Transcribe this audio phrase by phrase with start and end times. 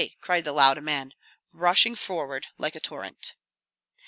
[0.19, 1.13] cried the Lauda men,
[1.53, 3.35] rushing forward like a torrent.